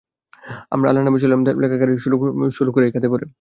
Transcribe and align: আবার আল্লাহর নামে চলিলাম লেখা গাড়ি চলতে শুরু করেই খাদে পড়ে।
আবার 0.71 0.85
আল্লাহর 0.89 1.07
নামে 1.07 1.21
চলিলাম 1.21 1.41
লেখা 1.63 1.77
গাড়ি 1.81 1.93
চলতে 1.95 2.05
শুরু 2.57 2.69
করেই 2.75 2.91
খাদে 2.95 3.07
পড়ে। 3.13 3.25